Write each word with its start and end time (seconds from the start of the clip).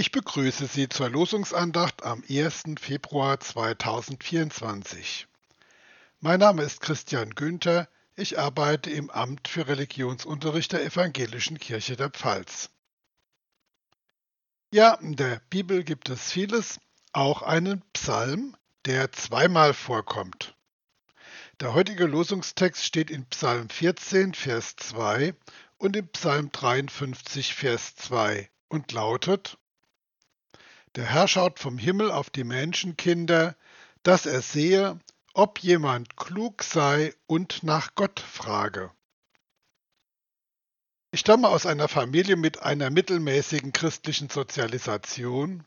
Ich 0.00 0.12
begrüße 0.12 0.64
Sie 0.64 0.88
zur 0.88 1.10
Losungsandacht 1.10 2.04
am 2.04 2.24
1. 2.26 2.62
Februar 2.80 3.38
2024. 3.38 5.26
Mein 6.20 6.40
Name 6.40 6.62
ist 6.62 6.80
Christian 6.80 7.34
Günther, 7.34 7.86
ich 8.16 8.38
arbeite 8.38 8.88
im 8.88 9.10
Amt 9.10 9.46
für 9.46 9.68
Religionsunterricht 9.68 10.72
der 10.72 10.82
Evangelischen 10.86 11.58
Kirche 11.58 11.96
der 11.96 12.08
Pfalz. 12.08 12.70
Ja, 14.70 14.94
in 14.94 15.16
der 15.16 15.42
Bibel 15.50 15.84
gibt 15.84 16.08
es 16.08 16.32
vieles, 16.32 16.80
auch 17.12 17.42
einen 17.42 17.82
Psalm, 17.92 18.56
der 18.86 19.12
zweimal 19.12 19.74
vorkommt. 19.74 20.56
Der 21.60 21.74
heutige 21.74 22.06
Losungstext 22.06 22.86
steht 22.86 23.10
in 23.10 23.26
Psalm 23.26 23.68
14, 23.68 24.32
Vers 24.32 24.76
2 24.76 25.34
und 25.76 25.94
in 25.94 26.08
Psalm 26.08 26.50
53, 26.50 27.54
Vers 27.54 27.96
2 27.96 28.48
und 28.70 28.92
lautet 28.92 29.58
der 30.96 31.04
Herr 31.04 31.28
schaut 31.28 31.58
vom 31.58 31.78
Himmel 31.78 32.10
auf 32.10 32.30
die 32.30 32.44
Menschenkinder, 32.44 33.56
dass 34.02 34.26
er 34.26 34.42
sehe, 34.42 34.98
ob 35.34 35.60
jemand 35.60 36.16
klug 36.16 36.62
sei 36.62 37.14
und 37.26 37.62
nach 37.62 37.94
Gott 37.94 38.20
frage. 38.20 38.90
Ich 41.12 41.20
stamme 41.20 41.48
aus 41.48 41.66
einer 41.66 41.88
Familie 41.88 42.36
mit 42.36 42.62
einer 42.62 42.90
mittelmäßigen 42.90 43.72
christlichen 43.72 44.28
Sozialisation 44.28 45.64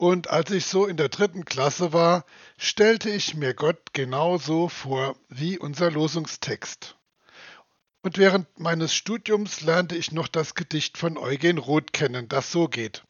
und 0.00 0.30
als 0.30 0.50
ich 0.50 0.64
so 0.64 0.86
in 0.86 0.96
der 0.96 1.10
dritten 1.10 1.44
Klasse 1.44 1.92
war, 1.92 2.24
stellte 2.56 3.10
ich 3.10 3.34
mir 3.34 3.52
Gott 3.52 3.92
genau 3.92 4.38
so 4.38 4.68
vor 4.68 5.14
wie 5.28 5.58
unser 5.58 5.90
Losungstext. 5.90 6.96
Und 8.00 8.16
während 8.16 8.58
meines 8.58 8.94
Studiums 8.94 9.60
lernte 9.60 9.96
ich 9.96 10.10
noch 10.10 10.28
das 10.28 10.54
Gedicht 10.54 10.96
von 10.96 11.18
Eugen 11.18 11.58
Roth 11.58 11.92
kennen, 11.92 12.28
das 12.28 12.50
so 12.50 12.66
geht. 12.66 13.04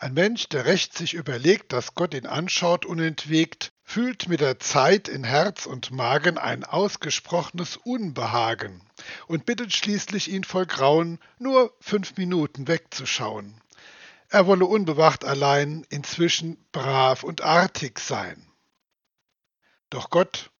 Ein 0.00 0.14
Mensch, 0.14 0.48
der 0.48 0.64
recht 0.64 0.96
sich 0.96 1.14
überlegt, 1.14 1.72
dass 1.72 1.96
Gott 1.96 2.14
ihn 2.14 2.26
anschaut 2.26 2.86
unentwegt, 2.86 3.72
fühlt 3.82 4.28
mit 4.28 4.40
der 4.40 4.60
Zeit 4.60 5.08
in 5.08 5.24
Herz 5.24 5.66
und 5.66 5.90
Magen 5.90 6.38
ein 6.38 6.62
ausgesprochenes 6.62 7.76
Unbehagen 7.76 8.80
und 9.26 9.44
bittet 9.44 9.72
schließlich 9.72 10.30
ihn 10.30 10.44
voll 10.44 10.66
Grauen, 10.66 11.18
nur 11.40 11.74
fünf 11.80 12.16
Minuten 12.16 12.68
wegzuschauen. 12.68 13.60
Er 14.28 14.46
wolle 14.46 14.66
unbewacht 14.66 15.24
allein 15.24 15.84
inzwischen 15.88 16.64
brav 16.70 17.24
und 17.24 17.40
artig 17.40 17.98
sein. 17.98 18.46
Doch 19.90 20.10
Gott, 20.10 20.52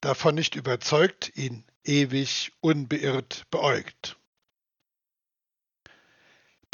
davon 0.00 0.34
nicht 0.34 0.54
überzeugt, 0.54 1.36
ihn 1.36 1.66
ewig 1.84 2.52
unbeirrt 2.60 3.44
beäugt. 3.50 4.16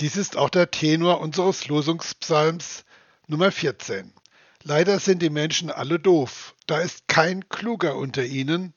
Dies 0.00 0.16
ist 0.16 0.36
auch 0.36 0.48
der 0.48 0.70
Tenor 0.70 1.20
unseres 1.20 1.66
Losungspsalms 1.66 2.84
Nummer 3.26 3.50
14. 3.50 4.14
Leider 4.62 5.00
sind 5.00 5.20
die 5.22 5.30
Menschen 5.30 5.72
alle 5.72 5.98
doof, 5.98 6.54
da 6.68 6.78
ist 6.78 7.08
kein 7.08 7.48
Kluger 7.48 7.96
unter 7.96 8.24
ihnen, 8.24 8.74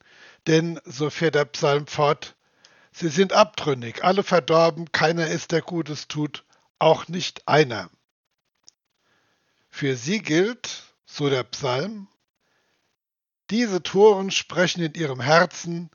denn, 0.48 0.80
so 0.84 1.10
fährt 1.10 1.36
der 1.36 1.44
Psalm 1.44 1.86
fort, 1.86 2.34
sie 2.90 3.08
sind 3.08 3.32
abtrünnig, 3.32 4.02
alle 4.02 4.24
verdorben, 4.24 4.90
keiner 4.90 5.28
ist, 5.28 5.52
der 5.52 5.62
Gutes 5.62 6.08
tut, 6.08 6.44
auch 6.80 7.06
nicht 7.06 7.46
einer. 7.46 7.88
Für 9.68 9.94
sie 9.94 10.18
gilt, 10.18 10.82
so 11.06 11.30
der 11.30 11.44
Psalm, 11.44 12.08
diese 13.50 13.80
Toren 13.80 14.32
sprechen 14.32 14.82
in 14.82 14.94
ihrem 14.94 15.20
Herzen, 15.20 15.88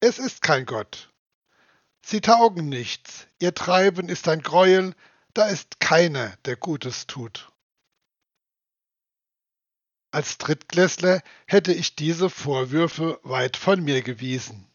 es 0.00 0.18
ist 0.18 0.40
kein 0.40 0.64
Gott, 0.64 1.09
Sie 2.02 2.20
taugen 2.20 2.68
nichts, 2.68 3.26
ihr 3.38 3.54
Treiben 3.54 4.08
ist 4.08 4.28
ein 4.28 4.42
Greuel, 4.42 4.94
da 5.34 5.46
ist 5.46 5.80
keiner, 5.80 6.36
der 6.44 6.56
Gutes 6.56 7.06
tut. 7.06 7.50
Als 10.12 10.38
Drittklässler 10.38 11.22
hätte 11.46 11.72
ich 11.72 11.94
diese 11.94 12.30
Vorwürfe 12.30 13.20
weit 13.22 13.56
von 13.56 13.82
mir 13.82 14.02
gewiesen. 14.02 14.66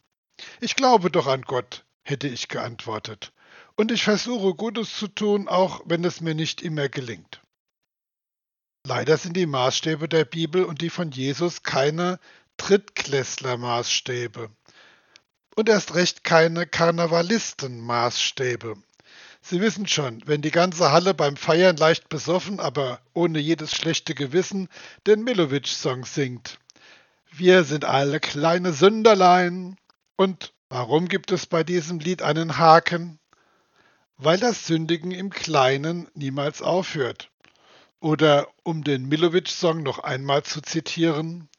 Ich 0.61 0.75
glaube 0.75 1.11
doch 1.11 1.27
an 1.27 1.41
Gott, 1.41 1.85
hätte 2.03 2.27
ich 2.27 2.47
geantwortet, 2.47 3.33
und 3.75 3.91
ich 3.91 4.03
versuche 4.03 4.53
Gutes 4.53 4.97
zu 4.97 5.07
tun, 5.09 5.49
auch 5.49 5.81
wenn 5.85 6.05
es 6.05 6.21
mir 6.21 6.35
nicht 6.35 6.61
immer 6.61 6.87
gelingt. 6.87 7.41
Leider 8.87 9.17
sind 9.17 9.35
die 9.35 9.47
Maßstäbe 9.47 10.07
der 10.07 10.25
Bibel 10.25 10.63
und 10.63 10.81
die 10.81 10.91
von 10.91 11.11
Jesus 11.11 11.63
keine 11.63 12.19
Drittklässler-Maßstäbe 12.57 14.51
und 15.55 15.69
erst 15.69 15.95
recht 15.95 16.23
keine 16.23 16.65
Karnevalisten-Maßstäbe. 16.65 18.75
Sie 19.41 19.61
wissen 19.61 19.87
schon, 19.87 20.21
wenn 20.25 20.41
die 20.41 20.51
ganze 20.51 20.91
Halle 20.91 21.13
beim 21.13 21.37
Feiern 21.37 21.77
leicht 21.77 22.09
besoffen, 22.09 22.59
aber 22.59 22.99
ohne 23.13 23.39
jedes 23.39 23.75
schlechte 23.75 24.15
Gewissen 24.15 24.67
den 25.07 25.23
Milovic-Song 25.23 26.05
singt. 26.05 26.59
Wir 27.31 27.63
sind 27.63 27.85
alle 27.85 28.19
kleine 28.19 28.73
Sünderlein. 28.73 29.77
Und 30.15 30.53
warum 30.69 31.07
gibt 31.07 31.31
es 31.31 31.45
bei 31.45 31.63
diesem 31.63 31.99
Lied 31.99 32.21
einen 32.21 32.57
Haken? 32.57 33.19
Weil 34.17 34.39
das 34.39 34.65
Sündigen 34.65 35.11
im 35.11 35.29
Kleinen 35.29 36.07
niemals 36.15 36.61
aufhört. 36.61 37.29
Oder 37.99 38.47
um 38.63 38.83
den 38.83 39.07
Milovic-Song 39.07 39.83
noch 39.83 39.99
einmal 39.99 40.43
zu 40.43 40.61
zitieren, 40.61 41.49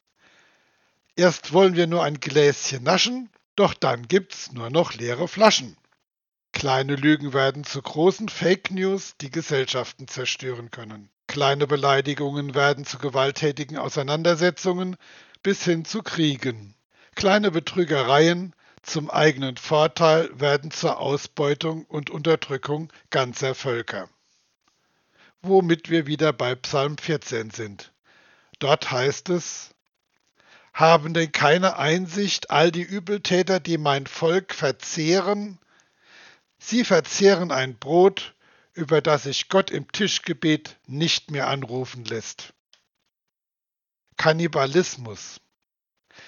Erst 1.17 1.51
wollen 1.51 1.75
wir 1.75 1.87
nur 1.87 2.03
ein 2.03 2.19
Gläschen 2.19 2.83
naschen, 2.83 3.31
doch 3.57 3.73
dann 3.73 4.07
gibt's 4.07 4.53
nur 4.53 4.69
noch 4.69 4.93
leere 4.93 5.27
Flaschen. 5.27 5.75
Kleine 6.53 6.95
Lügen 6.95 7.33
werden 7.33 7.65
zu 7.65 7.81
großen 7.81 8.29
Fake 8.29 8.71
News, 8.71 9.15
die 9.19 9.29
Gesellschaften 9.29 10.07
zerstören 10.07 10.71
können. 10.71 11.09
Kleine 11.27 11.67
Beleidigungen 11.67 12.55
werden 12.55 12.85
zu 12.85 12.97
gewalttätigen 12.97 13.77
Auseinandersetzungen 13.77 14.95
bis 15.43 15.63
hin 15.63 15.85
zu 15.85 16.01
Kriegen. 16.01 16.75
Kleine 17.15 17.51
Betrügereien 17.51 18.55
zum 18.81 19.09
eigenen 19.09 19.57
Vorteil 19.57 20.29
werden 20.39 20.71
zur 20.71 20.99
Ausbeutung 20.99 21.83
und 21.85 22.09
Unterdrückung 22.09 22.93
ganzer 23.09 23.53
Völker. 23.53 24.07
Womit 25.41 25.89
wir 25.89 26.07
wieder 26.07 26.31
bei 26.31 26.55
Psalm 26.55 26.97
14 26.97 27.49
sind. 27.49 27.91
Dort 28.59 28.91
heißt 28.91 29.29
es, 29.29 29.75
haben 30.77 31.15
denn 31.15 31.31
keine 31.31 31.77
Einsicht 31.79 32.51
all 32.51 32.71
die 32.71 32.83
Übeltäter, 32.83 33.59
die 33.59 33.79
mein 33.79 34.05
Volk 34.05 34.53
verzehren? 34.53 35.57
Sie 36.59 36.85
verzehren 36.85 37.51
ein 37.51 37.79
Brot, 37.79 38.35
über 38.73 39.01
das 39.01 39.23
sich 39.23 39.49
Gott 39.49 39.71
im 39.71 39.91
Tischgebet 39.91 40.77
nicht 40.85 41.31
mehr 41.31 41.47
anrufen 41.47 42.05
lässt. 42.05 42.53
Kannibalismus. 44.17 45.41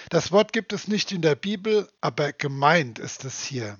Das 0.09 0.31
Wort 0.31 0.51
gibt 0.51 0.73
es 0.73 0.87
nicht 0.87 1.11
in 1.11 1.21
der 1.21 1.35
Bibel, 1.35 1.87
aber 2.01 2.33
gemeint 2.33 2.97
ist 2.97 3.25
es 3.25 3.43
hier. 3.43 3.77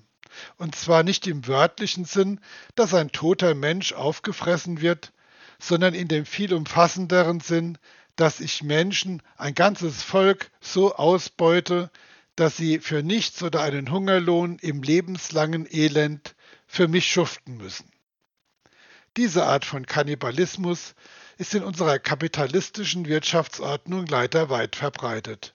Und 0.56 0.76
zwar 0.76 1.02
nicht 1.02 1.26
im 1.26 1.48
wörtlichen 1.48 2.04
Sinn, 2.04 2.40
dass 2.76 2.94
ein 2.94 3.10
toter 3.10 3.56
Mensch 3.56 3.92
aufgefressen 3.92 4.80
wird, 4.80 5.12
sondern 5.58 5.94
in 5.94 6.06
dem 6.06 6.26
viel 6.26 6.54
umfassenderen 6.54 7.40
Sinn, 7.40 7.76
dass 8.16 8.40
ich 8.40 8.62
Menschen, 8.62 9.22
ein 9.36 9.54
ganzes 9.54 10.02
Volk 10.02 10.50
so 10.60 10.94
ausbeute, 10.94 11.90
dass 12.36 12.56
sie 12.56 12.78
für 12.78 13.02
nichts 13.02 13.42
oder 13.42 13.62
einen 13.62 13.90
Hungerlohn 13.90 14.58
im 14.60 14.82
lebenslangen 14.82 15.66
Elend 15.70 16.34
für 16.66 16.88
mich 16.88 17.10
schuften 17.10 17.56
müssen. 17.56 17.90
Diese 19.16 19.44
Art 19.44 19.64
von 19.64 19.86
Kannibalismus 19.86 20.94
ist 21.36 21.54
in 21.54 21.64
unserer 21.64 21.98
kapitalistischen 21.98 23.06
Wirtschaftsordnung 23.06 24.06
leider 24.06 24.50
weit 24.50 24.76
verbreitet. 24.76 25.54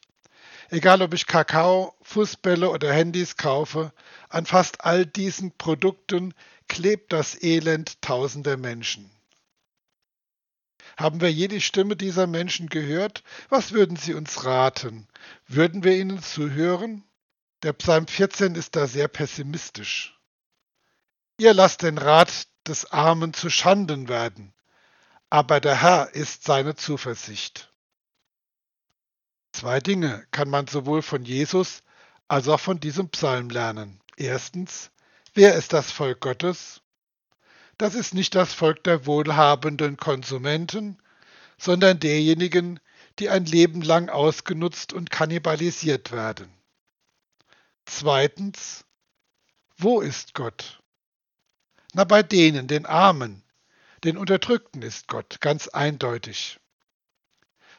Egal 0.69 1.01
ob 1.01 1.13
ich 1.13 1.27
Kakao, 1.27 1.95
Fußbälle 2.01 2.69
oder 2.69 2.91
Handys 2.91 3.37
kaufe, 3.37 3.93
an 4.29 4.45
fast 4.45 4.83
all 4.83 5.05
diesen 5.05 5.51
Produkten 5.51 6.33
klebt 6.67 7.13
das 7.13 7.41
Elend 7.41 8.01
tausender 8.01 8.57
Menschen. 8.57 9.09
Haben 10.97 11.19
wir 11.19 11.31
je 11.31 11.47
die 11.47 11.61
Stimme 11.61 11.95
dieser 11.95 12.27
Menschen 12.27 12.69
gehört? 12.69 13.23
Was 13.49 13.71
würden 13.71 13.97
sie 13.97 14.13
uns 14.13 14.45
raten? 14.45 15.07
Würden 15.47 15.83
wir 15.83 15.97
ihnen 15.97 16.21
zuhören? 16.21 17.03
Der 17.63 17.73
Psalm 17.73 18.07
14 18.07 18.55
ist 18.55 18.75
da 18.75 18.87
sehr 18.87 19.07
pessimistisch. 19.07 20.17
Ihr 21.37 21.53
lasst 21.53 21.81
den 21.81 21.97
Rat 21.97 22.47
des 22.65 22.91
Armen 22.91 23.33
zu 23.33 23.49
Schanden 23.49 24.07
werden, 24.07 24.53
aber 25.29 25.59
der 25.59 25.81
Herr 25.81 26.15
ist 26.15 26.43
seine 26.43 26.75
Zuversicht. 26.75 27.73
Zwei 29.51 29.79
Dinge 29.79 30.25
kann 30.31 30.49
man 30.49 30.67
sowohl 30.67 31.01
von 31.01 31.25
Jesus 31.25 31.83
als 32.27 32.47
auch 32.47 32.59
von 32.59 32.79
diesem 32.79 33.09
Psalm 33.09 33.49
lernen. 33.49 34.01
Erstens, 34.15 34.91
wer 35.33 35.55
ist 35.55 35.73
das 35.73 35.91
Volk 35.91 36.21
Gottes? 36.21 36.81
Das 37.77 37.95
ist 37.95 38.13
nicht 38.13 38.35
das 38.35 38.53
Volk 38.53 38.83
der 38.83 39.05
wohlhabenden 39.05 39.97
Konsumenten, 39.97 40.97
sondern 41.57 41.99
derjenigen, 41.99 42.79
die 43.19 43.29
ein 43.29 43.45
Leben 43.45 43.81
lang 43.81 44.09
ausgenutzt 44.09 44.93
und 44.93 45.09
kannibalisiert 45.09 46.11
werden. 46.11 46.49
Zweitens, 47.85 48.85
wo 49.77 50.01
ist 50.01 50.33
Gott? 50.33 50.81
Na 51.93 52.03
bei 52.03 52.23
denen, 52.23 52.67
den 52.67 52.85
Armen, 52.85 53.43
Den 54.03 54.17
Unterdrückten 54.17 54.83
ist 54.83 55.07
Gott 55.07 55.41
ganz 55.41 55.67
eindeutig. 55.67 56.59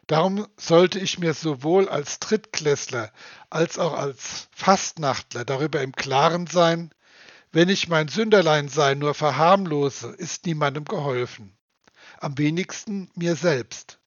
Darum 0.09 0.49
sollte 0.57 0.99
ich 0.99 1.21
mir 1.21 1.35
sowohl 1.35 1.89
als 1.89 2.19
Drittklässler 2.19 3.13
als 3.49 3.79
auch 3.79 3.93
als 3.93 4.49
Fastnachtler 4.51 5.45
darüber 5.45 5.83
im 5.83 5.93
Klaren 5.93 6.49
sein, 6.49 6.93
wenn 7.57 7.71
ich 7.71 7.89
mein 7.89 8.09
Sünderleinsein 8.09 8.99
nur 8.99 9.15
verharmlose, 9.15 10.09
ist 10.09 10.45
niemandem 10.45 10.85
geholfen. 10.85 11.57
Am 12.19 12.37
wenigsten 12.37 13.11
mir 13.15 13.35
selbst. 13.35 13.99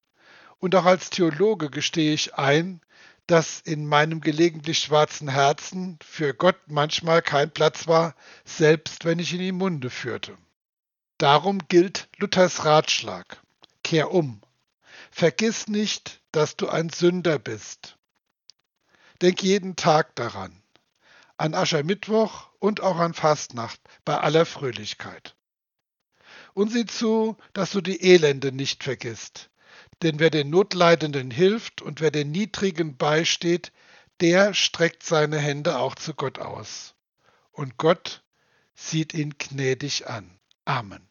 Und 0.59 0.75
auch 0.75 0.85
als 0.85 1.09
Theologe 1.09 1.71
gestehe 1.71 2.13
ich 2.13 2.35
ein, 2.35 2.79
dass 3.25 3.59
in 3.61 3.87
meinem 3.87 4.21
gelegentlich 4.21 4.77
schwarzen 4.77 5.29
Herzen 5.29 5.97
für 6.05 6.35
Gott 6.35 6.57
manchmal 6.67 7.23
kein 7.23 7.49
Platz 7.49 7.87
war, 7.87 8.13
selbst 8.45 9.03
wenn 9.03 9.17
ich 9.17 9.33
ihn 9.33 9.41
im 9.41 9.55
Munde 9.57 9.89
führte. 9.89 10.37
Darum 11.17 11.57
gilt 11.69 12.07
Luthers 12.17 12.65
Ratschlag. 12.65 13.41
Kehr 13.83 14.11
um. 14.11 14.41
Vergiss 15.09 15.67
nicht, 15.67 16.21
dass 16.31 16.55
du 16.55 16.69
ein 16.69 16.89
Sünder 16.89 17.39
bist. 17.39 17.97
Denk 19.23 19.41
jeden 19.41 19.75
Tag 19.75 20.15
daran. 20.15 20.58
An 21.39 21.53
Aschermittwoch 21.53 22.49
und 22.59 22.81
auch 22.81 22.97
an 22.97 23.13
Fastnacht 23.13 23.79
bei 24.03 24.17
aller 24.17 24.45
Fröhlichkeit. 24.45 25.37
Und 26.53 26.69
sieh 26.69 26.85
zu, 26.85 27.37
dass 27.53 27.71
du 27.71 27.79
die 27.79 28.03
Elende 28.03 28.51
nicht 28.51 28.83
vergisst, 28.83 29.49
denn 30.03 30.19
wer 30.19 30.31
den 30.31 30.49
Notleidenden 30.49 31.31
hilft 31.31 31.81
und 31.81 32.01
wer 32.01 32.11
den 32.11 32.31
Niedrigen 32.31 32.97
beisteht, 32.97 33.71
der 34.19 34.53
streckt 34.53 35.03
seine 35.03 35.37
Hände 35.37 35.79
auch 35.79 35.95
zu 35.95 36.13
Gott 36.13 36.39
aus. 36.39 36.93
Und 37.51 37.77
Gott 37.77 38.21
sieht 38.75 39.13
ihn 39.13 39.35
gnädig 39.37 40.07
an. 40.07 40.39
Amen. 40.65 41.08